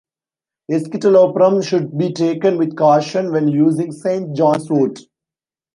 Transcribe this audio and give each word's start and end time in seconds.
Escitalopram 0.71 1.61
should 1.63 1.95
be 1.95 2.11
taken 2.11 2.57
with 2.57 2.75
caution 2.75 3.31
when 3.31 3.47
using 3.47 3.91
Saint 3.91 4.35
John's 4.35 4.67
wort. 4.67 4.97